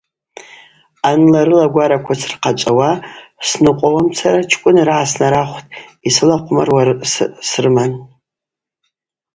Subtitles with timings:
[1.09, 2.91] Аныла-арыла агвараква сырхъачӏвауа
[3.47, 5.71] сныкъвауамцара чкӏвыныргӏа снарахвтӏ,
[6.07, 6.81] йсылахъвмаруа
[7.49, 7.91] срыман.